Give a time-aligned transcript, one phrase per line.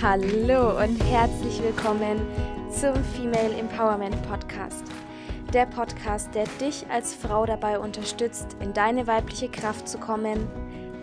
[0.00, 2.20] Hallo und herzlich willkommen
[2.70, 4.87] zum Female Empowerment Podcast.
[5.54, 10.46] Der Podcast, der dich als Frau dabei unterstützt, in deine weibliche Kraft zu kommen,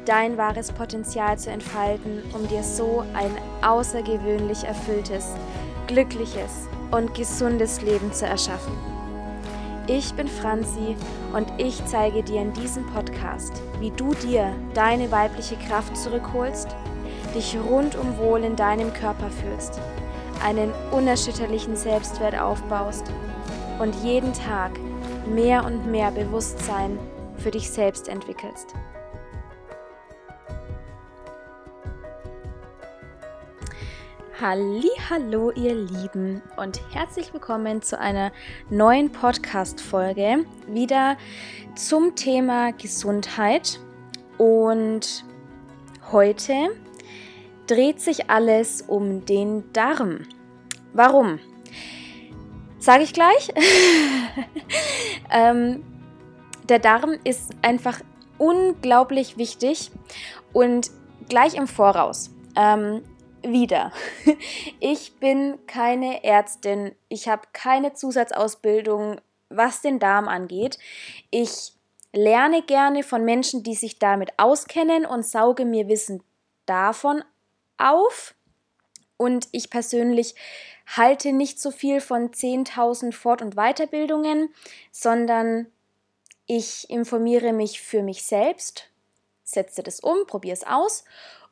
[0.06, 3.32] dein wahres Potenzial zu entfalten, um dir so ein
[3.64, 5.34] außergewöhnlich erfülltes,
[5.88, 8.74] glückliches und gesundes Leben zu erschaffen.
[9.88, 10.96] Ich bin Franzi
[11.34, 16.76] und ich zeige dir in diesem Podcast, wie du dir deine weibliche Kraft zurückholst
[17.36, 19.80] dich rundum wohl in deinem Körper fühlst,
[20.44, 23.12] einen unerschütterlichen Selbstwert aufbaust
[23.80, 24.72] und jeden Tag
[25.28, 26.98] mehr und mehr Bewusstsein
[27.38, 28.74] für dich selbst entwickelst.
[34.40, 38.32] Hallo, ihr Lieben und herzlich willkommen zu einer
[38.70, 41.18] neuen Podcast Folge wieder
[41.76, 43.80] zum Thema Gesundheit
[44.38, 45.26] und
[46.12, 46.54] heute
[47.68, 50.20] dreht sich alles um den Darm.
[50.94, 51.40] Warum?
[52.86, 53.52] Sage ich gleich.
[55.32, 55.84] ähm,
[56.70, 58.00] der Darm ist einfach
[58.38, 59.90] unglaublich wichtig
[60.54, 60.92] und
[61.28, 62.30] gleich im Voraus.
[62.56, 63.02] Ähm,
[63.42, 63.92] wieder.
[64.80, 66.94] Ich bin keine Ärztin.
[67.10, 69.20] Ich habe keine Zusatzausbildung,
[69.50, 70.78] was den Darm angeht.
[71.32, 71.74] Ich
[72.14, 76.22] lerne gerne von Menschen, die sich damit auskennen und sauge mir Wissen
[76.68, 77.24] davon
[77.80, 78.35] auf.
[79.18, 80.36] Und ich persönlich
[80.86, 84.54] halte nicht so viel von 10.000 Fort- und Weiterbildungen,
[84.92, 85.68] sondern
[86.48, 88.90] ich informiere mich für mich selbst,
[89.44, 91.06] setze das um, probiere es aus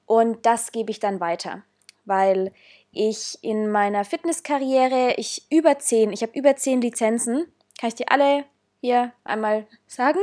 [0.05, 1.63] und das gebe ich dann weiter,
[2.05, 2.51] weil
[2.91, 8.11] ich in meiner Fitnesskarriere, ich über zehn, ich habe über zehn Lizenzen, kann ich dir
[8.11, 8.45] alle
[8.81, 10.19] hier einmal sagen.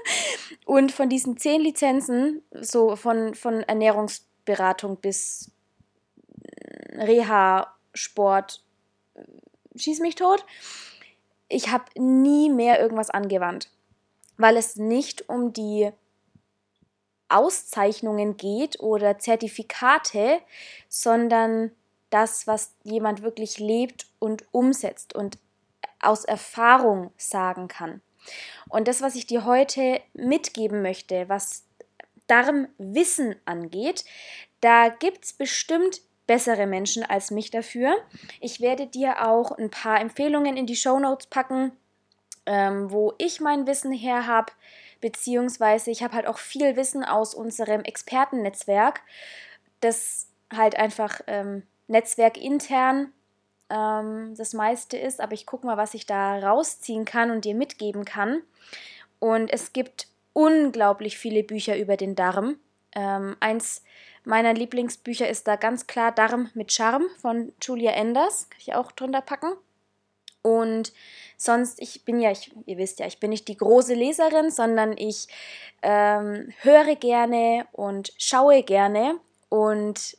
[0.64, 5.50] und von diesen zehn Lizenzen, so von, von Ernährungs Beratung bis
[6.94, 8.62] Reha, Sport,
[9.76, 10.44] schieß mich tot.
[11.48, 13.68] Ich habe nie mehr irgendwas angewandt,
[14.36, 15.90] weil es nicht um die
[17.28, 20.40] Auszeichnungen geht oder Zertifikate,
[20.88, 21.72] sondern
[22.10, 25.38] das, was jemand wirklich lebt und umsetzt und
[26.00, 28.00] aus Erfahrung sagen kann.
[28.68, 31.64] Und das, was ich dir heute mitgeben möchte, was
[32.26, 34.04] Darmwissen angeht,
[34.60, 37.94] da gibt es bestimmt bessere Menschen als mich dafür.
[38.40, 41.72] Ich werde dir auch ein paar Empfehlungen in die Show Notes packen,
[42.46, 44.52] ähm, wo ich mein Wissen her habe,
[45.00, 49.02] beziehungsweise ich habe halt auch viel Wissen aus unserem Expertennetzwerk,
[49.80, 53.12] das halt einfach ähm, netzwerkintern
[53.70, 57.54] ähm, das meiste ist, aber ich gucke mal, was ich da rausziehen kann und dir
[57.54, 58.42] mitgeben kann.
[59.18, 62.56] Und es gibt unglaublich viele Bücher über den Darm.
[62.92, 63.82] Ähm, eins
[64.24, 68.48] meiner Lieblingsbücher ist da ganz klar Darm mit Charme von Julia Enders.
[68.50, 69.52] Kann ich auch drunter packen.
[70.42, 70.92] Und
[71.38, 74.96] sonst, ich bin ja, ich, ihr wisst ja, ich bin nicht die große Leserin, sondern
[74.96, 75.26] ich
[75.82, 79.18] ähm, höre gerne und schaue gerne
[79.48, 80.18] und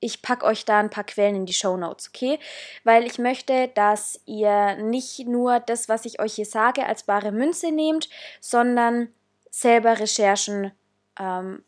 [0.00, 2.38] ich packe euch da ein paar Quellen in die Show Notes, okay?
[2.84, 7.32] Weil ich möchte, dass ihr nicht nur das, was ich euch hier sage, als bare
[7.32, 8.08] Münze nehmt,
[8.40, 9.12] sondern
[9.50, 10.72] selber Recherchen,
[11.18, 11.62] ähm,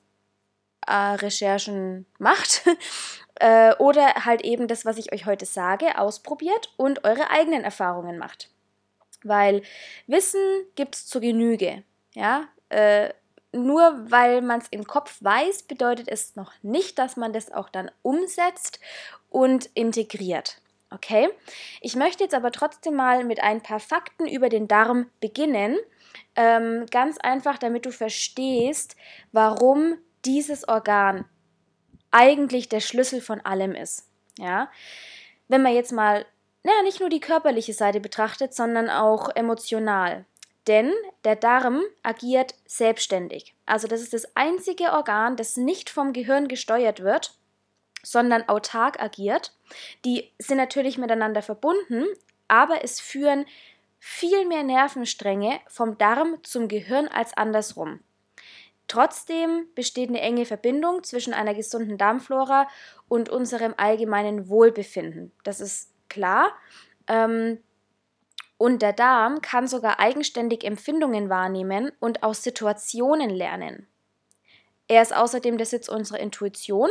[0.87, 2.63] äh, Recherchen macht.
[3.37, 8.19] äh, oder halt eben das, was ich euch heute sage, ausprobiert und eure eigenen Erfahrungen
[8.19, 8.51] macht.
[9.25, 9.63] Weil
[10.07, 10.41] Wissen
[10.75, 11.85] gibt es zur Genüge.
[12.15, 13.11] Ja, äh,
[13.53, 17.69] nur weil man es im Kopf weiß, bedeutet es noch nicht, dass man das auch
[17.69, 18.81] dann umsetzt
[19.29, 20.61] und integriert.
[20.91, 21.29] Okay?
[21.81, 25.77] Ich möchte jetzt aber trotzdem mal mit ein paar Fakten über den Darm beginnen.
[26.35, 28.97] Ähm, ganz einfach, damit du verstehst,
[29.33, 31.25] warum dieses Organ
[32.11, 34.09] eigentlich der Schlüssel von allem ist.
[34.39, 34.71] Ja?
[35.49, 36.27] Wenn man jetzt mal,
[36.63, 40.25] naja, nicht nur die körperliche Seite betrachtet, sondern auch emotional.
[40.69, 40.93] Denn
[41.25, 43.55] der Darm agiert selbstständig.
[43.67, 47.35] Also das ist das einzige Organ, das nicht vom Gehirn gesteuert wird,
[48.05, 49.53] sondern autark agiert.
[50.05, 52.05] Die sind natürlich miteinander verbunden,
[52.47, 53.47] aber es führen
[53.99, 58.01] viel mehr Nervenstränge vom Darm zum Gehirn als andersrum.
[58.93, 62.69] Trotzdem besteht eine enge Verbindung zwischen einer gesunden Darmflora
[63.09, 65.33] und unserem allgemeinen Wohlbefinden.
[65.45, 66.53] Das ist klar.
[67.09, 67.63] Ähm,
[68.59, 73.89] Und der Darm kann sogar eigenständig Empfindungen wahrnehmen und aus Situationen lernen.
[74.89, 76.91] Er ist außerdem der Sitz unserer Intuition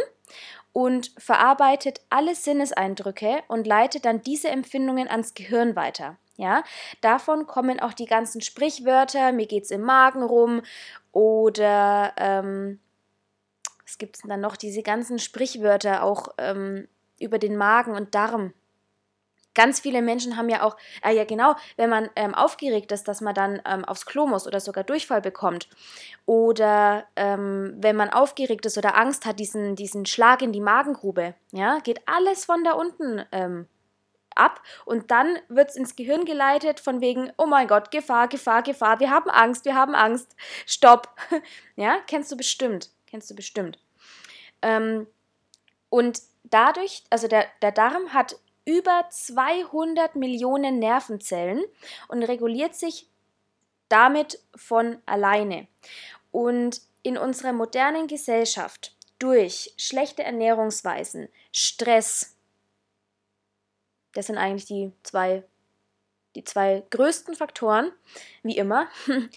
[0.74, 6.18] und verarbeitet alle Sinneseindrücke und leitet dann diese Empfindungen ans Gehirn weiter.
[6.38, 6.64] Ja,
[7.02, 10.62] davon kommen auch die ganzen Sprichwörter, mir geht's im Magen rum
[11.12, 12.80] oder ähm,
[13.86, 14.56] was gibt's denn dann noch?
[14.56, 16.88] Diese ganzen Sprichwörter auch ähm,
[17.20, 18.54] über den Magen und Darm.
[19.54, 23.20] Ganz viele Menschen haben ja auch, äh, ja genau, wenn man ähm, aufgeregt ist, dass
[23.20, 25.68] man dann ähm, aufs Klo muss oder sogar Durchfall bekommt.
[26.26, 31.36] Oder ähm, wenn man aufgeregt ist oder Angst hat, diesen, diesen Schlag in die Magengrube.
[31.52, 33.68] Ja, geht alles von da unten ähm,
[34.36, 38.64] ab und dann wird es ins Gehirn geleitet von wegen, oh mein Gott, Gefahr, Gefahr,
[38.64, 40.36] Gefahr, wir haben Angst, wir haben Angst,
[40.66, 41.10] stopp.
[41.76, 43.80] ja, kennst du bestimmt, kennst du bestimmt.
[44.62, 45.08] Ähm,
[45.90, 48.36] und dadurch, also der, der Darm hat
[48.66, 51.64] über 200 Millionen Nervenzellen
[52.08, 53.08] und reguliert sich
[53.90, 55.68] damit von alleine.
[56.32, 62.36] Und in unserer modernen Gesellschaft durch schlechte Ernährungsweisen, Stress,
[64.14, 65.44] das sind eigentlich die zwei,
[66.36, 67.92] die zwei größten Faktoren,
[68.44, 68.88] wie immer,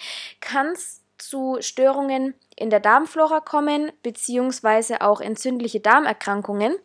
[0.40, 6.76] kann es zu Störungen in der Darmflora kommen, beziehungsweise auch entzündliche Darmerkrankungen,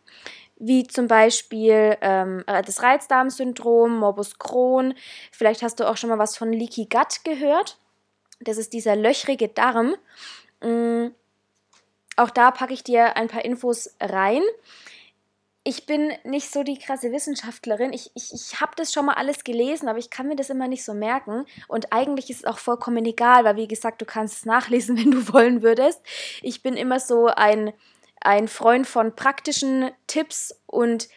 [0.56, 4.94] wie zum Beispiel ähm, das Reizdarmsyndrom, Morbus Crohn.
[5.32, 7.78] Vielleicht hast du auch schon mal was von Leaky Gut gehört.
[8.40, 9.94] Das ist dieser löchrige Darm.
[10.60, 11.14] Ähm,
[12.16, 14.42] auch da packe ich dir ein paar Infos rein.
[15.62, 17.92] Ich bin nicht so die krasse Wissenschaftlerin.
[17.92, 20.68] Ich, ich, ich habe das schon mal alles gelesen, aber ich kann mir das immer
[20.68, 21.44] nicht so merken.
[21.68, 25.10] Und eigentlich ist es auch vollkommen egal, weil wie gesagt, du kannst es nachlesen, wenn
[25.10, 26.00] du wollen würdest.
[26.42, 27.72] Ich bin immer so ein
[28.20, 31.08] ein Freund von praktischen Tipps und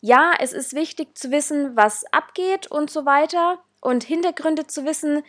[0.00, 5.24] ja, es ist wichtig zu wissen, was abgeht und so weiter und Hintergründe zu wissen.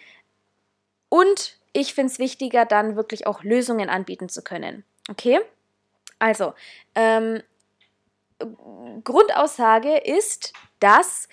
[1.09, 4.83] Und ich finde es wichtiger, dann wirklich auch Lösungen anbieten zu können.
[5.09, 5.39] Okay?
[6.19, 6.53] Also,
[6.95, 7.41] ähm,
[9.03, 11.27] Grundaussage ist, dass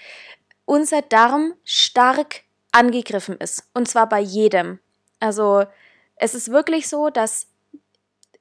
[0.64, 2.42] unser Darm stark
[2.72, 3.68] angegriffen ist.
[3.74, 4.80] Und zwar bei jedem.
[5.20, 5.64] Also,
[6.16, 7.48] es ist wirklich so, dass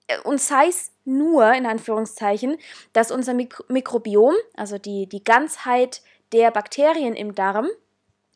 [0.07, 2.57] äh, und sei es nur, in Anführungszeichen,
[2.93, 6.01] dass unser Mik Mikrobiom, also die, die Ganzheit
[6.31, 7.67] der Bakterien im Darm,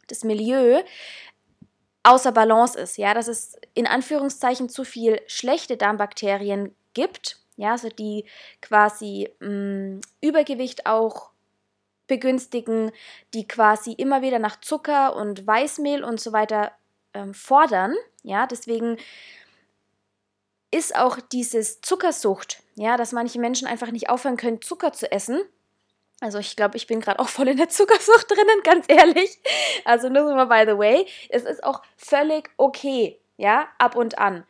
[0.07, 0.81] das Milieu,
[2.03, 2.97] außer Balance ist.
[2.97, 8.25] Ja, dass es in Anführungszeichen zu viel schlechte Darmbakterien gibt, ja, also die
[8.61, 11.31] quasi mh, mm, Übergewicht auch
[12.07, 12.91] begünstigen,
[13.33, 16.71] die quasi immer wieder nach Zucker und Weißmehl und so weiter
[17.13, 17.93] ähm, fordern.
[18.23, 18.97] Ja, deswegen
[20.71, 25.41] ist auch dieses Zuckersucht, ja, dass manche Menschen einfach nicht aufhören können, Zucker zu essen.
[26.19, 29.39] Also ich glaube, ich bin gerade auch voll in der Zuckersucht drinnen, ganz ehrlich.
[29.85, 34.17] Also nur so mal by the way, es ist auch völlig okay, ja, ab und
[34.17, 34.45] an.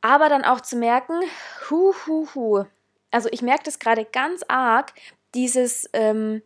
[0.00, 1.20] Aber dann auch zu merken,
[1.68, 2.64] hu, hu, hu.
[3.10, 4.92] Also ich merke das gerade ganz arg,
[5.34, 6.42] dieses, ähm,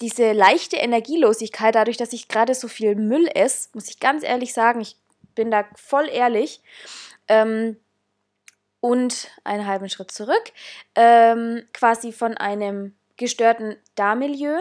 [0.00, 4.52] diese leichte Energielosigkeit, dadurch, dass ich gerade so viel Müll esse, muss ich ganz ehrlich
[4.52, 4.96] sagen, ich
[5.34, 6.60] bin da voll ehrlich.
[7.28, 7.76] Ähm,
[8.80, 10.52] und einen halben Schritt zurück,
[10.94, 14.58] ähm, quasi von einem gestörten Darmmilieu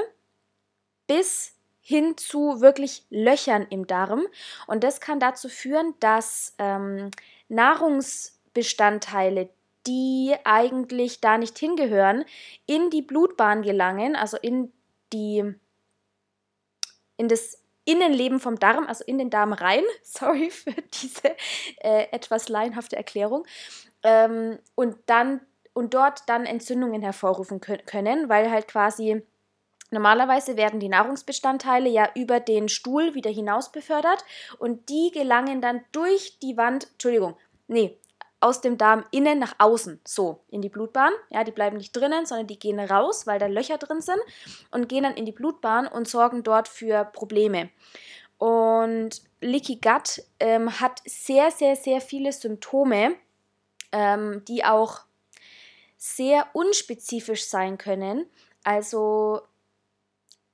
[1.06, 4.28] bis hin zu wirklich Löchern im Darm.
[4.66, 7.12] Und das kann dazu führen, dass ähm,
[7.50, 9.50] Nahrungsbestandteile,
[9.86, 12.26] die eigentlich da nicht hingehören,
[12.66, 14.74] in die Blutbahn gelangen, also in
[15.14, 15.56] die
[17.18, 19.84] in das Innenleben vom Darm, also in den Darm rein.
[20.04, 21.36] Sorry für diese
[21.78, 23.46] äh, etwas laienhafte Erklärung.
[24.04, 25.42] Ähm, und dann
[25.74, 29.22] und dort dann Entzündungen hervorrufen können, weil halt quasi
[29.90, 34.24] Normalerweise werden die Nahrungsbestandteile ja über den Stuhl wieder hinaus befördert
[34.60, 37.98] und die gelangen dann durch die Wand, Entschuldigung, nee,
[38.40, 41.12] aus dem Darm innen nach außen, so in die Blutbahn.
[41.30, 44.20] Ja, die bleiben nicht drinnen, sondern die gehen raus, weil da Löcher drin sind
[44.72, 47.70] und gehen dann in die Blutbahn und sorgen dort für Probleme.
[48.38, 53.16] Und Leaky Gut ähm, hat sehr, sehr, sehr viele Symptome,
[53.92, 55.02] ähm, die auch
[55.98, 58.28] sehr unspezifisch sein können.
[58.64, 59.42] Also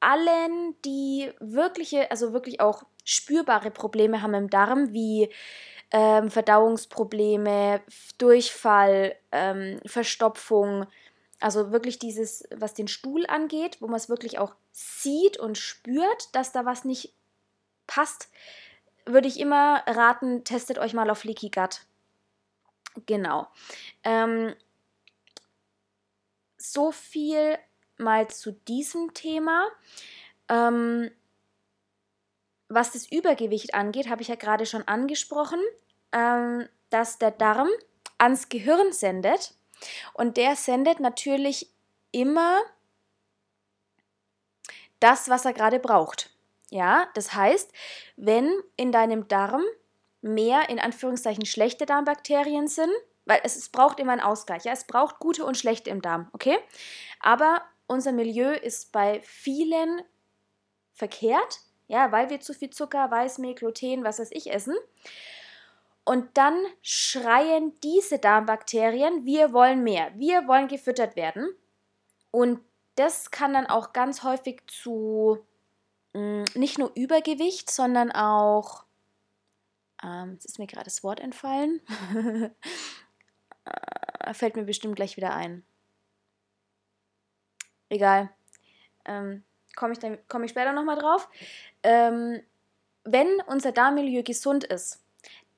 [0.04, 5.30] allen, die wirkliche, also wirklich auch spürbare Probleme haben im Darm, wie
[5.92, 7.82] ähm, Verdauungsprobleme,
[8.18, 10.88] Durchfall, ähm, Verstopfung.
[11.40, 16.34] Also wirklich dieses, was den Stuhl angeht, wo man es wirklich auch sieht und spürt,
[16.34, 17.14] dass da was nicht
[17.86, 18.30] passt,
[19.06, 21.82] würde ich immer raten, testet euch mal auf Leaky Gut.
[23.06, 23.48] Genau.
[24.04, 24.56] Ähm,
[26.58, 27.58] so viel
[28.04, 29.68] mal zu diesem Thema.
[30.50, 31.10] Ähm,
[32.70, 35.60] was das Übergewicht angeht, habe ich ja gerade schon angesprochen,
[36.12, 37.70] ähm, dass der Darm
[38.18, 39.54] ans Gehirn sendet
[40.14, 41.70] und der sendet natürlich
[42.12, 42.62] immer
[45.00, 46.30] das, was er gerade braucht.
[46.70, 47.72] Ja, das heißt,
[48.16, 49.64] wenn in deinem Darm
[50.22, 52.92] mehr in Anführungszeichen schlechte Darmbakterien sind,
[53.26, 54.64] weil es, es braucht immer einen Ausgleich.
[54.64, 56.58] Ja, es braucht gute und schlechte im Darm, okay?
[57.20, 60.02] Aber unser Milieu ist bei vielen
[60.94, 64.76] verkehrt, ja, weil wir zu viel Zucker, Weißmehl, Gluten, was weiß ich essen.
[66.06, 71.50] Und dann schreien diese Darmbakterien, wir wollen mehr, wir wollen gefüttert werden.
[72.32, 72.60] Und
[72.96, 75.46] das kann dann auch ganz häufig zu
[76.14, 78.86] mh, mm, nicht nur Übergewicht, sondern auch,
[80.04, 81.82] ähm, jetzt ist mir gerade das Wort entfallen,
[84.20, 85.64] äh, fällt mir bestimmt gleich wieder ein.
[87.94, 88.30] Egal.
[89.06, 89.44] Ähm,
[89.76, 91.30] Komme ich, komm ich später nochmal drauf.
[91.84, 92.42] Ähm,
[93.04, 95.04] wenn unser Darmmilieu gesund ist,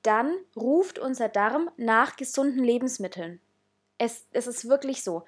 [0.04, 3.40] dann ruft unser Darm nach gesunden Lebensmitteln.
[3.98, 5.26] Es, es ist wirklich so.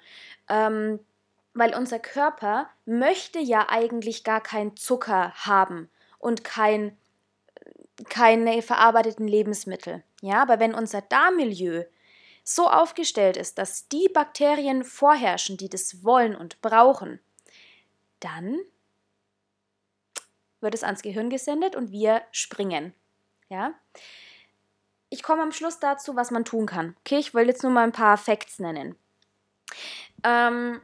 [0.48, 1.00] Ähm,
[1.54, 6.96] weil unser Körper möchte ja eigentlich gar keinen Zucker haben und kein,
[8.08, 10.02] keine verarbeiteten Lebensmittel.
[10.20, 11.84] Ja, aber wenn unser Darmmilieu
[12.48, 17.20] so aufgestellt ist, dass die Bakterien vorherrschen, die das wollen und brauchen,
[18.20, 18.58] dann
[20.60, 22.94] wird es ans Gehirn gesendet und wir springen.
[23.50, 23.74] Ja?
[25.10, 26.96] Ich komme am Schluss dazu, was man tun kann.
[27.00, 28.96] Okay, ich will jetzt nur mal ein paar Facts nennen.
[30.24, 30.80] Ähm,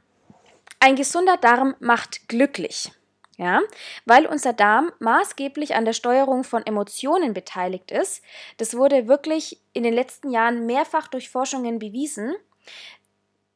[0.81, 2.93] ein gesunder Darm macht glücklich.
[3.37, 3.63] Ja,
[4.05, 8.23] weil unser Darm maßgeblich an der Steuerung von Emotionen beteiligt ist.
[8.59, 12.37] Das wurde wirklich in den letzten Jahren mehrfach durch Forschungen bewiesen.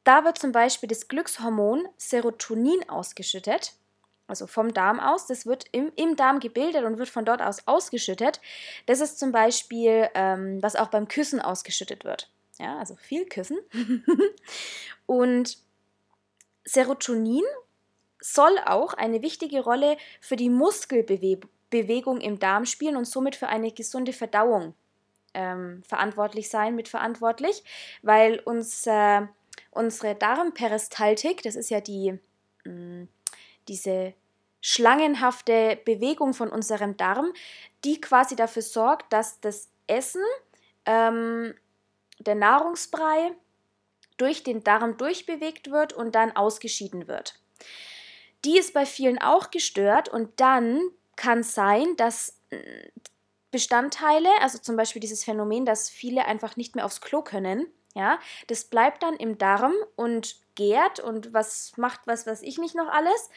[0.03, 3.75] Da wird zum Beispiel das Glückshormon Serotonin ausgeschüttet,
[4.27, 5.27] also vom Darm aus.
[5.27, 8.41] Das wird im, im Darm gebildet und wird von dort aus ausgeschüttet.
[8.87, 12.31] Das ist zum Beispiel, ähm, was auch beim Küssen ausgeschüttet wird.
[12.59, 13.59] Ja, also viel Küssen.
[15.07, 15.59] und
[16.65, 17.45] Serotonin
[18.21, 23.73] soll auch eine wichtige Rolle für die Muskelbewegung im Darm spielen und somit für eine
[23.73, 24.75] gesunde Verdauung
[25.35, 27.63] ähm, verantwortlich sein, mitverantwortlich,
[28.03, 29.23] weil uns, äh,
[29.71, 32.19] unsere Darmperistaltik, das ist ja die,
[32.65, 33.09] mh, mm,
[33.69, 34.15] diese
[34.61, 37.33] schlangenhafte Bewegung von unserem Darm,
[37.85, 40.23] die quasi dafür sorgt, dass das Essen,
[40.85, 41.55] ähm,
[42.19, 43.33] der Nahrungsbrei,
[44.17, 47.39] durch den Darm durchbewegt wird und dann ausgeschieden wird.
[48.45, 50.81] Die ist bei vielen auch gestört und dann
[51.17, 52.91] kann sein, dass äh,
[53.51, 58.19] Bestandteile, also zum Beispiel dieses Phänomen, dass viele einfach nicht mehr aufs Klo können, ja,
[58.47, 62.89] das bleibt dann im Darm und gärt und was macht was, was ich nicht noch
[62.89, 63.31] alles,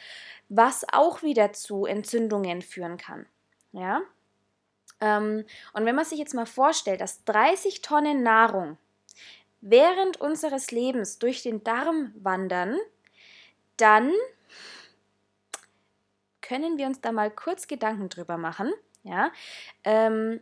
[0.48, 3.26] was auch wieder zu Entzündungen führen kann,
[3.72, 4.02] ja.
[5.00, 8.78] Ähm, und wenn man sich jetzt mal vorstellt, dass 30 Tonnen Nahrung
[9.60, 12.78] während unseres Lebens durch den Darm wandern,
[13.76, 14.12] dann
[16.52, 18.70] können wir uns da mal kurz Gedanken drüber machen.
[19.04, 19.32] Ja,
[19.84, 20.38] ähm,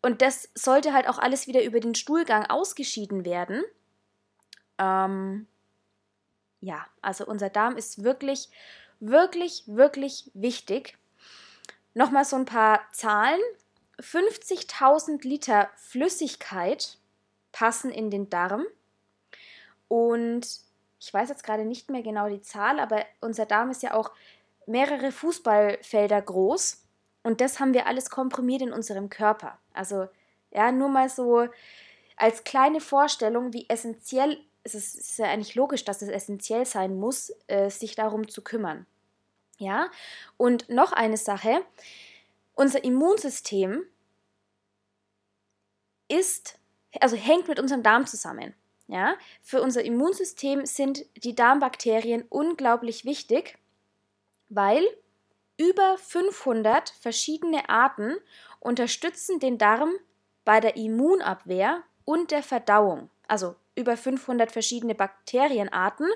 [0.00, 3.64] und das sollte halt auch alles wieder über den Stuhlgang ausgeschieden werden.
[4.78, 5.48] Ähm,
[6.60, 8.48] ja, also unser Darm ist wirklich,
[9.00, 10.96] wirklich, wirklich wichtig.
[11.94, 13.40] Nochmal so ein paar Zahlen.
[13.98, 16.96] 50.000 Liter Flüssigkeit
[17.50, 18.64] passen in den Darm.
[19.88, 20.46] Und
[21.00, 24.12] ich weiß jetzt gerade nicht mehr genau die Zahl, aber unser Darm ist ja auch
[24.70, 26.84] mehrere Fußballfelder groß.
[27.22, 29.58] Und das haben wir alles komprimiert in unserem Körper.
[29.72, 30.08] Also
[30.50, 31.48] ja, nur mal so
[32.16, 36.98] als kleine Vorstellung, wie essentiell es ist, ist ja eigentlich logisch, dass es essentiell sein
[36.98, 38.86] muss, äh, sich darum zu kümmern.
[39.58, 39.90] Ja,
[40.36, 41.64] und noch eine Sache:
[42.54, 43.84] Unser Immunsystem
[46.08, 46.60] ist
[46.98, 48.54] also hängt mit unserem Darm zusammen.
[48.88, 49.14] Ja?
[49.42, 53.58] Für unser Immunsystem sind die Darmbakterien unglaublich wichtig,
[54.50, 54.84] weil
[55.56, 58.16] über 500 verschiedene Arten
[58.58, 59.92] unterstützen den Darm
[60.44, 63.10] bei der Immunabwehr und der Verdauung.
[63.28, 66.08] Also über 500 verschiedene Bakterienarten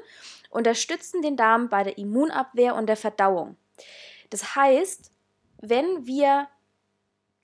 [0.50, 3.56] unterstützen den Darm bei der Immunabwehr und der Verdauung.
[4.30, 5.10] Das heißt,
[5.58, 6.48] wenn wir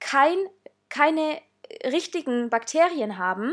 [0.00, 0.38] kein,
[0.88, 1.40] keine
[1.84, 3.52] richtigen Bakterien haben,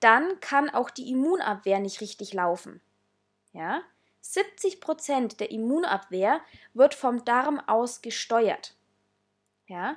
[0.00, 2.80] dann kann auch die Immunabwehr nicht richtig laufen.
[3.52, 3.82] Ja?
[4.26, 6.40] 70% der Immunabwehr
[6.74, 8.74] wird vom Darm aus gesteuert.
[9.66, 9.96] Ja?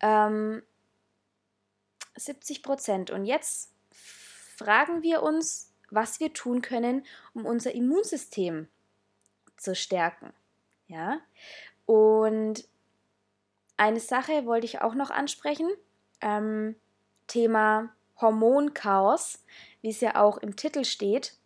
[0.00, 0.62] Ähm,
[2.16, 7.04] 70% Und jetzt fragen wir uns, was wir tun können,
[7.34, 8.68] um unser Immunsystem
[9.56, 10.32] zu stärken.
[10.86, 11.20] Ja?
[11.86, 12.66] Und
[13.76, 15.68] eine Sache wollte ich auch noch ansprechen.
[16.20, 16.76] Ähm,
[17.26, 19.42] Thema Hormonchaos,
[19.80, 21.36] wie es ja auch im Titel steht,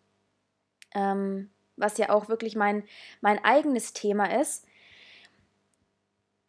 [0.94, 2.84] ähm, was ja auch wirklich mein,
[3.20, 4.66] mein eigenes Thema ist.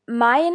[0.05, 0.53] Mein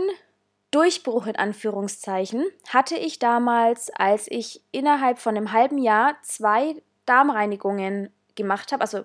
[0.71, 8.11] Durchbruch in Anführungszeichen hatte ich damals, als ich innerhalb von einem halben Jahr zwei Darmreinigungen
[8.35, 9.05] gemacht habe, also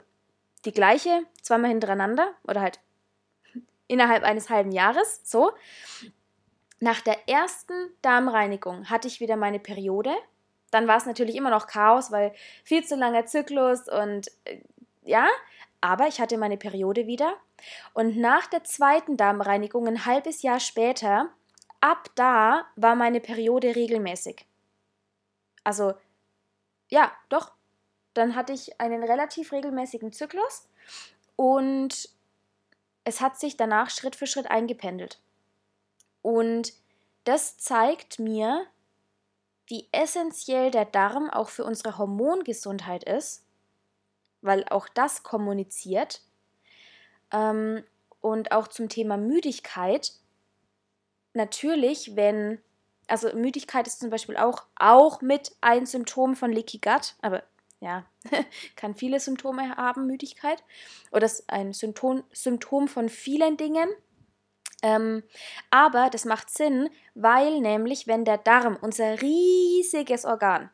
[0.66, 2.80] die gleiche, zweimal hintereinander oder halt
[3.88, 5.52] innerhalb eines halben Jahres, so.
[6.80, 10.16] Nach der ersten Darmreinigung hatte ich wieder meine Periode.
[10.72, 12.34] Dann war es natürlich immer noch Chaos, weil
[12.64, 14.62] viel zu langer Zyklus und äh,
[15.04, 15.28] ja,
[15.82, 17.36] aber ich hatte meine Periode wieder.
[17.94, 21.30] Und nach der zweiten Darmreinigung, ein halbes Jahr später,
[21.82, 24.46] ab da war meine Periode regelmäßig.
[25.64, 25.94] Also,
[26.90, 27.52] ja, doch.
[28.16, 30.68] Dann hatte ich einen relativ regelmäßigen Zyklus
[31.36, 32.10] und
[33.04, 35.22] es hat sich danach Schritt für Schritt eingependelt.
[36.22, 36.74] Und
[37.24, 38.66] das zeigt mir,
[39.68, 43.46] wie essentiell der Darm auch für unsere Hormongesundheit ist,
[44.42, 46.22] weil auch das kommuniziert.
[47.32, 47.84] Ähm,
[48.22, 50.14] und auch zum Thema Müdigkeit.
[51.34, 52.60] Natürlich, wenn,
[53.08, 57.44] also Müdigkeit ist zum Beispiel auch, auch mit ein Symptom von Leaky Gut, aber
[57.80, 58.06] ja,
[58.76, 60.64] kann viele Symptome haben, Müdigkeit.
[61.12, 63.90] Oder ist ein Symptom, Symptom von vielen Dingen.
[64.82, 65.24] Ähm,
[65.70, 70.70] aber das macht Sinn, weil nämlich, wenn der Darm, unser riesiges Organ,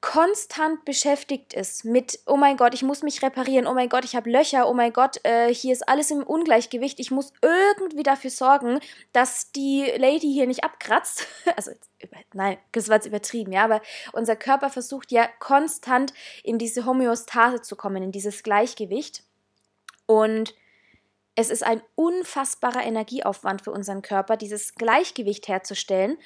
[0.00, 4.16] konstant beschäftigt ist mit, oh mein Gott, ich muss mich reparieren, oh mein Gott, ich
[4.16, 8.30] habe Löcher, oh mein Gott, äh, hier ist alles im Ungleichgewicht, ich muss irgendwie dafür
[8.30, 8.80] sorgen,
[9.12, 11.26] dass die Lady hier nicht abkratzt.
[11.56, 11.72] Also,
[12.32, 17.60] nein, das war jetzt übertrieben, ja, aber unser Körper versucht ja konstant in diese Homöostase
[17.60, 19.24] zu kommen, in dieses Gleichgewicht.
[20.06, 20.54] Und
[21.34, 26.16] es ist ein unfassbarer Energieaufwand für unseren Körper, dieses Gleichgewicht herzustellen.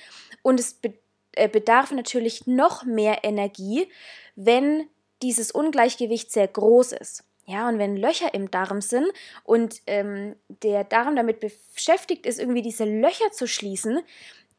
[0.43, 1.04] Und es bedeutet,
[1.49, 3.89] bedarf natürlich noch mehr Energie,
[4.37, 4.89] wenn
[5.23, 7.25] dieses Ungleichgewicht sehr groß ist.
[7.47, 9.07] Ja, und wenn Löcher im Darm sind
[9.43, 14.01] und ähm, der Darm damit beschäftigt ist, irgendwie diese Löcher zu schließen,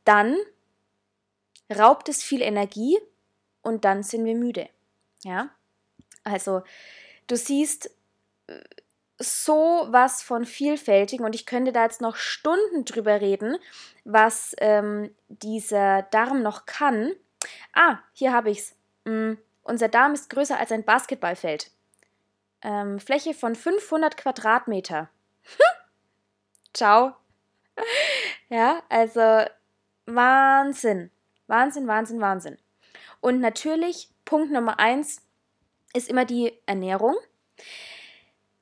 [0.04, 0.38] dann
[1.76, 3.00] raubt es viel Energie
[3.64, 4.70] und dann sind wir müde.
[5.24, 5.50] Ja,
[6.24, 6.62] also
[7.26, 7.90] du siehst,
[8.46, 8.60] äh,
[9.18, 13.58] so was von vielfältig und ich könnte da jetzt noch Stunden drüber reden,
[14.04, 17.14] was ähm, dieser Darm noch kann.
[17.74, 18.76] Ah, hier habe ich es.
[19.06, 21.72] Mm, unser Darm ist größer als ein Basketballfeld.
[22.62, 25.10] Ähm, Fläche von 500 Quadratmeter.
[26.74, 27.16] Ciao.
[28.50, 29.46] ja, also
[30.06, 31.12] Wahnsinn.
[31.48, 32.58] Wahnsinn, Wahnsinn, Wahnsinn.
[33.22, 35.22] Und natürlich, Punkt Nummer eins
[35.94, 37.16] ist immer die Ernährung.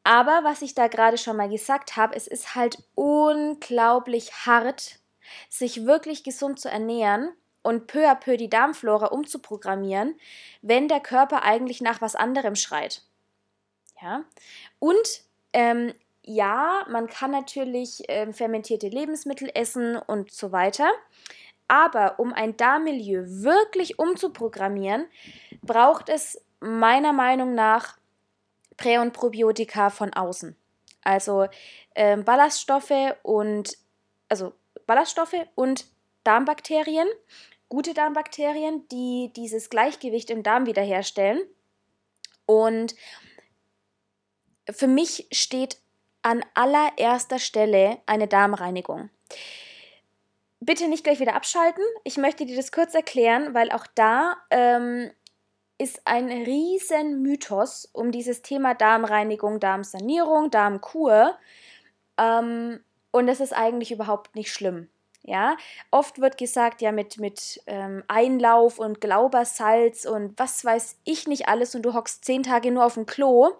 [0.03, 4.99] Aber was ich da gerade schon mal gesagt habe, es ist halt unglaublich hart,
[5.49, 10.19] sich wirklich gesund zu ernähren und peu à peu die Darmflora umzuprogrammieren,
[10.61, 13.01] wenn der Körper eigentlich nach was anderem schreit.
[14.01, 14.25] Ja?
[14.79, 20.91] Und ähm, ja, man kann natürlich ähm, fermentierte Lebensmittel essen und so weiter.
[21.67, 25.05] Aber um ein Darmmilieu wirklich umzuprogrammieren,
[25.61, 27.97] braucht es meiner Meinung nach
[28.77, 30.55] Prä- und Probiotika von außen.
[31.03, 31.47] Also
[31.95, 33.77] ähm, Ballaststoffe und
[34.29, 34.53] also
[34.87, 35.85] Ballaststoffe und
[36.23, 37.07] Darmbakterien,
[37.69, 41.41] gute Darmbakterien, die dieses Gleichgewicht im Darm wiederherstellen.
[42.45, 42.95] Und
[44.69, 45.77] für mich steht
[46.21, 49.09] an allererster Stelle eine Darmreinigung.
[50.61, 51.83] Bitte nicht gleich wieder abschalten.
[52.05, 55.11] Ich möchte dir das kurz erklären, weil auch da ähm,
[55.77, 61.37] ist ein riesen Mythos um dieses Thema Darmreinigung, Darmsanierung, Darmkur.
[62.17, 62.79] Ähm,
[63.11, 64.89] und das ist eigentlich überhaupt nicht schlimm.
[65.25, 65.55] Ja,
[65.89, 71.47] oft wird gesagt, ja, mit, mit ähm, Einlauf und Glaubersalz und was weiß ich nicht
[71.47, 73.53] alles und du hockst zehn Tage nur auf dem Klo.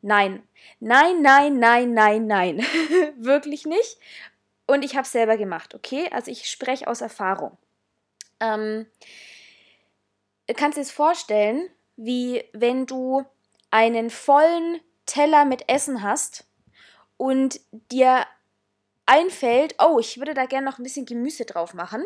[0.00, 0.42] Nein,
[0.80, 2.58] nein, nein, nein, nein, nein.
[3.18, 3.98] Wirklich nicht.
[4.66, 6.08] Und ich habe es selber gemacht, okay?
[6.10, 7.58] Also ich spreche aus Erfahrung.
[8.40, 8.86] Ähm,
[10.54, 13.24] kannst dir es vorstellen, wie wenn du
[13.70, 16.46] einen vollen Teller mit Essen hast
[17.16, 18.26] und dir
[19.06, 22.04] einfällt, oh, ich würde da gerne noch ein bisschen Gemüse drauf machen.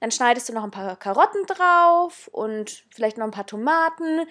[0.00, 4.26] Dann schneidest du noch ein paar Karotten drauf und vielleicht noch ein paar Tomaten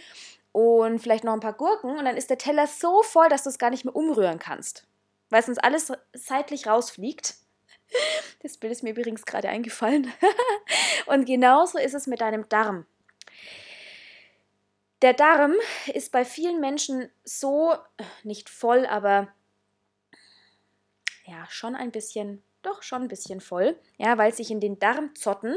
[0.52, 3.50] und vielleicht noch ein paar Gurken und dann ist der Teller so voll, dass du
[3.50, 4.86] es gar nicht mehr umrühren kannst,
[5.30, 7.36] weil sonst alles seitlich rausfliegt.
[8.42, 10.12] Das Bild ist mir übrigens gerade eingefallen.
[11.08, 12.86] und genauso ist es mit deinem Darm.
[15.02, 15.54] Der Darm
[15.94, 17.76] ist bei vielen Menschen so,
[18.24, 19.28] nicht voll, aber
[21.26, 25.56] ja, schon ein bisschen doch schon ein bisschen voll, ja, weil sich in den Darmzotten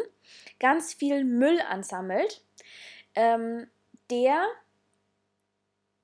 [0.61, 2.43] ganz viel Müll ansammelt,
[3.15, 3.67] ähm,
[4.11, 4.47] der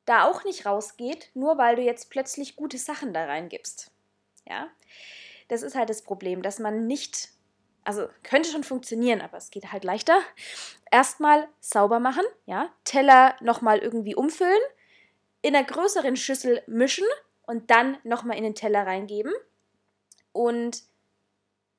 [0.07, 3.91] da auch nicht rausgeht, nur weil du jetzt plötzlich gute Sachen da reingibst.
[4.47, 4.69] Ja,
[5.49, 7.31] das ist halt das Problem, dass man nicht,
[7.85, 10.19] also könnte schon funktionieren, aber es geht halt leichter.
[10.91, 14.61] Erstmal sauber machen, ja, Teller nochmal irgendwie umfüllen,
[15.43, 17.07] in einer größeren Schüssel mischen
[17.47, 19.33] und dann nochmal in den Teller reingeben.
[20.33, 20.83] Und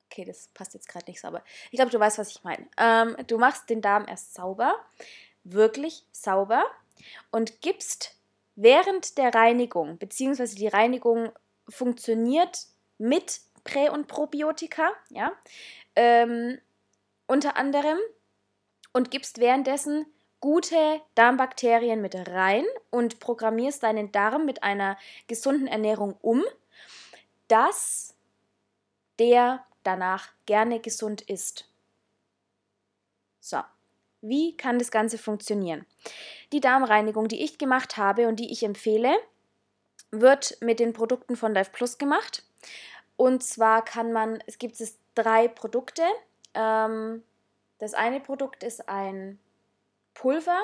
[0.06, 1.42] okay, das passt jetzt gerade nicht sauber.
[1.70, 2.66] Ich glaube, du weißt, was ich meine.
[2.78, 4.76] Ähm, du machst den Darm erst sauber,
[5.44, 6.64] wirklich sauber
[7.30, 8.16] und gibst
[8.54, 11.30] während der Reinigung, beziehungsweise die Reinigung
[11.68, 12.66] funktioniert
[12.98, 15.32] mit Prä- und Probiotika, ja,
[15.96, 16.58] ähm,
[17.26, 17.98] unter anderem,
[18.96, 20.06] und gibst währenddessen
[20.40, 26.42] gute Darmbakterien mit rein und programmierst deinen Darm mit einer gesunden Ernährung um,
[27.48, 28.14] dass
[29.18, 31.68] der danach gerne gesund ist.
[33.38, 33.58] So,
[34.22, 35.84] wie kann das Ganze funktionieren?
[36.52, 39.14] Die Darmreinigung, die ich gemacht habe und die ich empfehle,
[40.10, 42.44] wird mit den Produkten von Life Plus gemacht.
[43.16, 46.02] Und zwar kann man, es gibt es drei Produkte.
[46.54, 47.24] Ähm,
[47.78, 49.40] das eine Produkt ist ein
[50.14, 50.60] Pulver.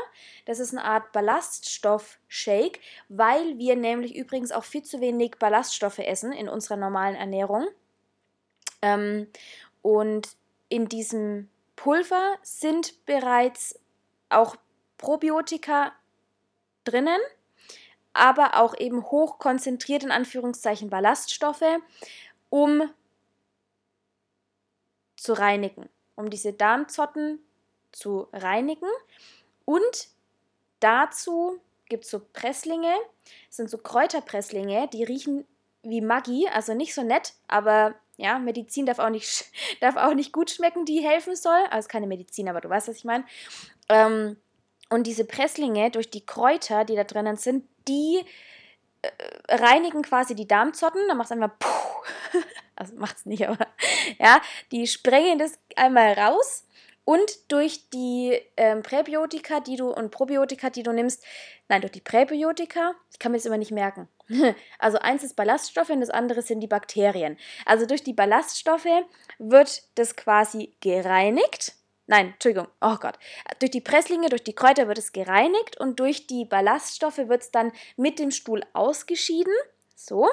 [0.47, 6.33] Das ist eine Art Ballaststoff-Shake, weil wir nämlich übrigens auch viel zu wenig Ballaststoffe essen
[6.33, 7.67] in unserer normalen Ernährung.
[8.81, 9.29] Ähm,
[9.83, 10.37] und
[10.69, 13.79] in diesem Pulver sind bereits
[14.31, 14.57] auch
[14.97, 15.93] Probiotika
[16.85, 17.21] drinnen,
[18.13, 21.79] aber auch eben hochkonzentriert in Anführungszeichen Ballaststoffe,
[22.49, 22.89] um
[25.23, 27.39] zu reinigen, um diese Darmzotten
[27.93, 28.89] zu reinigen.
[29.65, 30.09] Und
[30.81, 32.93] dazu gibt es so Presslinge,
[33.47, 35.47] das sind so Kräuterpresslinge, die riechen
[35.85, 39.45] wie Maggi, also nicht so nett, aber ja, Medizin darf auch nicht,
[39.81, 41.61] darf auch nicht gut schmecken, die helfen soll.
[41.71, 43.25] Also keine Medizin, aber du weißt, was ich meine.
[43.89, 44.37] Ähm,
[44.91, 48.25] und diese Presslinge durch die Kräuter, die da drinnen sind, die
[49.03, 49.09] äh,
[49.55, 51.01] reinigen quasi die Darmzotten.
[51.09, 52.41] Dann macht es einfach puh.
[52.77, 53.67] Also macht es nicht, aber
[54.19, 56.65] ja, die sprengen das einmal raus
[57.05, 61.25] und durch die ähm, Präbiotika, die du und Probiotika, die du nimmst,
[61.69, 64.09] nein, durch die Präbiotika, ich kann mir das immer nicht merken.
[64.79, 67.37] Also eins ist Ballaststoffe und das andere sind die Bakterien.
[67.67, 68.87] Also durch die Ballaststoffe
[69.39, 71.75] wird das quasi gereinigt.
[72.07, 73.19] Nein, Entschuldigung, oh Gott.
[73.59, 77.51] Durch die Presslinge, durch die Kräuter wird es gereinigt und durch die Ballaststoffe wird es
[77.51, 79.55] dann mit dem Stuhl ausgeschieden.
[79.95, 80.29] So.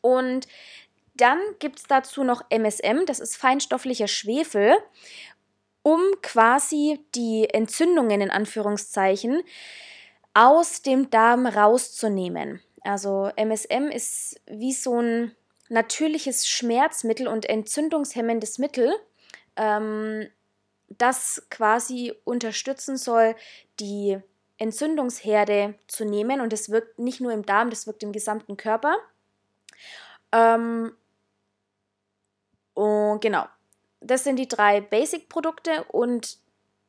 [0.00, 0.48] Und
[1.18, 4.76] dann gibt es dazu noch MSM, das ist feinstofflicher Schwefel
[5.82, 9.42] um quasi die Entzündungen in Anführungszeichen
[10.34, 12.60] aus dem Darm rauszunehmen.
[12.82, 15.34] Also MSM ist wie so ein
[15.68, 18.94] natürliches Schmerzmittel und entzündungshemmendes Mittel,
[19.56, 20.28] ähm,
[20.88, 23.34] das quasi unterstützen soll,
[23.80, 24.18] die
[24.58, 26.40] Entzündungsherde zu nehmen.
[26.40, 28.96] Und das wirkt nicht nur im Darm, das wirkt im gesamten Körper.
[30.32, 30.92] Ähm,
[32.78, 33.44] und genau,
[33.98, 36.38] das sind die drei Basic-Produkte und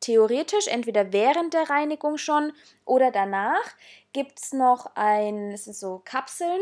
[0.02, 2.54] theoretisch entweder während der Reinigung schon
[2.86, 3.64] oder danach
[4.14, 6.62] gibt es noch ein, das sind so Kapseln,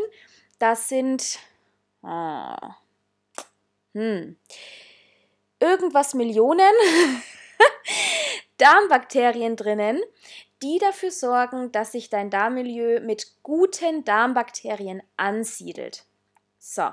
[0.58, 1.40] das sind
[2.02, 2.74] ah,
[3.92, 4.38] hm,
[5.60, 6.72] irgendwas Millionen
[8.56, 10.00] Darmbakterien drinnen,
[10.62, 16.06] die dafür sorgen, dass sich dein Darmmilieu mit guten Darmbakterien ansiedelt.
[16.58, 16.88] So,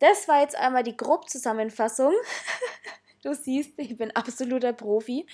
[0.00, 2.12] das war jetzt einmal die Grobzusammenfassung.
[3.22, 5.26] du siehst, ich bin absoluter Profi.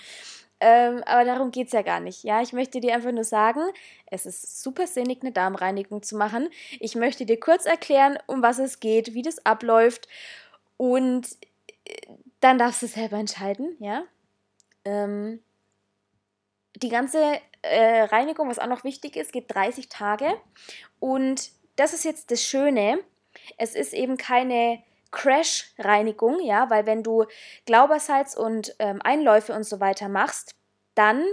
[0.59, 2.23] Ähm, aber darum geht es ja gar nicht.
[2.23, 3.61] Ja, ich möchte dir einfach nur sagen,
[4.07, 6.49] es ist super sinnig, eine Darmreinigung zu machen.
[6.79, 10.07] Ich möchte dir kurz erklären, um was es geht, wie das abläuft.
[10.77, 11.27] Und
[11.85, 11.93] äh,
[12.39, 14.03] dann darfst du selber entscheiden, ja.
[14.83, 15.41] Ähm,
[16.75, 17.19] die ganze
[17.61, 20.33] äh, Reinigung, was auch noch wichtig ist, geht 30 Tage.
[20.99, 22.99] Und das ist jetzt das Schöne.
[23.57, 27.25] Es ist eben keine Crash-Reinigung, ja, weil wenn du
[27.65, 30.55] Glaubersalz und ähm, Einläufe und so weiter machst,
[30.95, 31.23] dann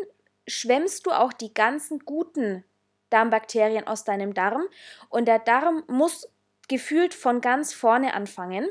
[0.46, 2.64] schwemmst du auch die ganzen guten
[3.10, 4.66] Darmbakterien aus deinem Darm
[5.08, 6.28] und der Darm muss
[6.68, 8.68] gefühlt von ganz vorne anfangen.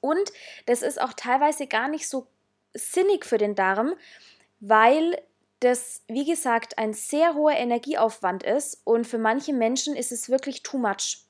[0.00, 0.32] Und
[0.66, 2.26] das ist auch teilweise gar nicht so
[2.74, 3.94] sinnig für den Darm,
[4.60, 5.18] weil
[5.60, 10.62] das, wie gesagt, ein sehr hoher Energieaufwand ist und für manche Menschen ist es wirklich
[10.62, 11.23] too much.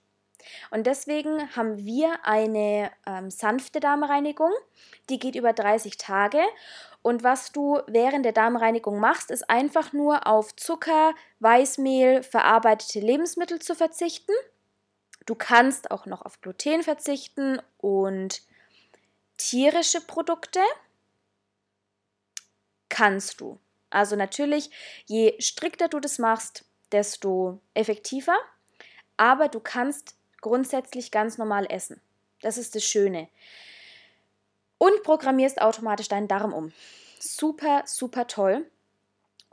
[0.71, 4.53] Und deswegen haben wir eine ähm, sanfte Darmreinigung,
[5.09, 6.41] die geht über 30 Tage.
[7.03, 13.61] Und was du während der Darmreinigung machst, ist einfach nur auf Zucker, Weißmehl, verarbeitete Lebensmittel
[13.61, 14.33] zu verzichten.
[15.27, 18.43] Du kannst auch noch auf Gluten verzichten und
[19.37, 20.61] tierische Produkte
[22.89, 23.59] kannst du.
[23.91, 24.71] Also natürlich,
[25.07, 28.37] je strikter du das machst, desto effektiver.
[29.17, 32.03] Aber du kannst grundsätzlich ganz normal essen.
[32.43, 33.29] Das ist das Schöne.
[34.77, 36.71] Und programmierst automatisch deinen Darm um.
[37.19, 38.71] Super, super toll.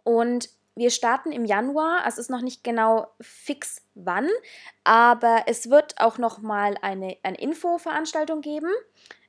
[0.04, 4.28] Und wir starten im Januar, es ist noch nicht genau fix wann,
[4.84, 8.72] aber es wird auch noch mal eine, eine Infoveranstaltung geben.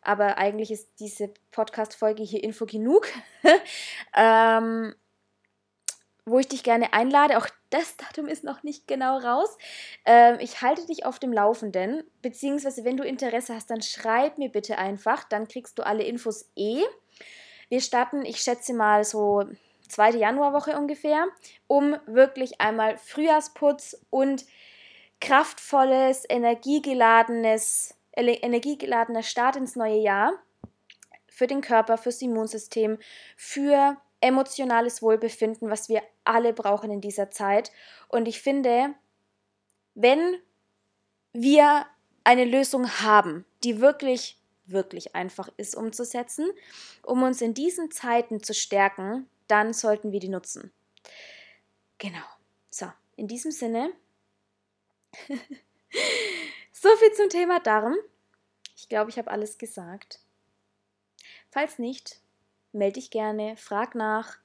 [0.01, 3.07] Aber eigentlich ist diese Podcast-Folge hier Info genug.
[4.17, 4.97] ähm,
[6.25, 7.39] wo ich dich gerne einlade.
[7.39, 9.57] Auch das Datum ist noch nicht genau raus.
[10.05, 14.51] Ähm, ich halte dich auf dem Laufenden, beziehungsweise wenn du Interesse hast, dann schreib mir
[14.51, 16.83] bitte einfach, dann kriegst du alle Infos eh.
[17.69, 19.45] Wir starten, ich schätze mal so
[19.89, 21.27] zweite Januarwoche ungefähr,
[21.67, 24.45] um wirklich einmal Frühjahrsputz und
[25.21, 30.33] kraftvolles, energiegeladenes, energiegeladener Start ins neue Jahr
[31.29, 32.99] für den Körper, fürs Immunsystem,
[33.37, 37.73] für emotionales Wohlbefinden, was wir alle brauchen in dieser Zeit.
[38.09, 38.95] Und ich finde,
[39.95, 40.41] wenn
[41.33, 41.87] wir
[42.25, 46.51] eine Lösung haben, die wirklich, wirklich einfach ist umzusetzen,
[47.03, 50.73] um uns in diesen Zeiten zu stärken, dann sollten wir die nutzen.
[51.99, 52.25] Genau.
[52.71, 53.93] So, in diesem Sinne,
[56.73, 57.97] so viel zum Thema Darm.
[58.77, 60.21] Ich glaube, ich habe alles gesagt.
[61.51, 62.21] Falls nicht,
[62.73, 64.39] melde dich gerne, frag nach.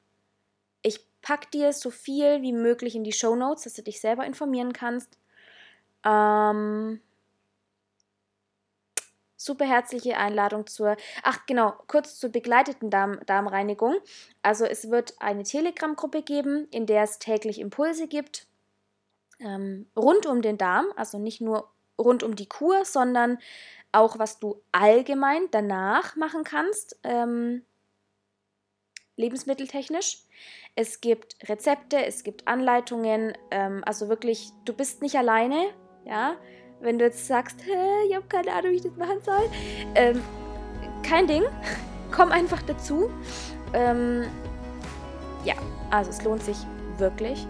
[1.27, 4.71] Pack dir so viel wie möglich in die Show Notes, dass du dich selber informieren
[4.71, 5.17] kannst.
[6.05, 7.01] Ähm,
[9.35, 13.97] super herzliche Einladung zur, ach genau, kurz zur begleiteten Darm, Darmreinigung.
[14.41, 18.47] Also es wird eine Telegram-Gruppe geben, in der es täglich Impulse gibt,
[19.41, 23.37] ähm, rund um den Darm, also nicht nur rund um die Kur, sondern
[23.91, 26.97] auch was du allgemein danach machen kannst.
[27.03, 27.65] Ähm,
[29.17, 30.19] lebensmitteltechnisch.
[30.79, 35.69] Es gibt Rezepte, es gibt Anleitungen, ähm, also wirklich, du bist nicht alleine,
[36.05, 36.35] ja.
[36.79, 37.61] Wenn du jetzt sagst,
[38.07, 39.49] ich habe keine Ahnung, wie ich das machen soll,
[39.95, 40.21] ähm,
[41.01, 41.41] kein Ding,
[42.11, 43.09] komm einfach dazu.
[43.73, 44.25] Ähm,
[45.45, 45.55] ja,
[45.89, 46.57] also es lohnt sich
[46.99, 47.47] wirklich.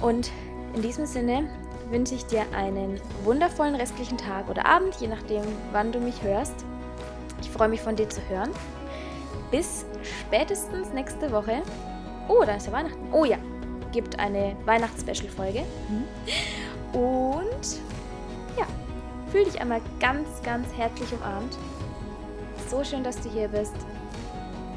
[0.00, 0.32] Und
[0.74, 1.48] in diesem Sinne
[1.88, 6.64] wünsche ich dir einen wundervollen restlichen Tag oder Abend, je nachdem, wann du mich hörst.
[7.40, 8.50] Ich freue mich von dir zu hören.
[9.52, 11.62] Bis spätestens nächste Woche.
[12.28, 13.12] Oh, da ist ja Weihnachten.
[13.12, 13.38] Oh ja,
[13.92, 15.64] gibt eine Weihnachts-Special-Folge.
[15.88, 16.98] Mhm.
[16.98, 17.78] Und
[18.56, 18.66] ja,
[19.30, 21.56] fühl dich einmal ganz, ganz herzlich umarmt.
[22.70, 23.74] So schön, dass du hier bist.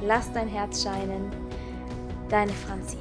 [0.02, 1.32] Lass dein Herz scheinen.
[2.30, 2.98] Deine Franzi.